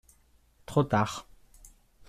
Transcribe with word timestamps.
Trop 0.65 0.83
tard. 0.83 1.27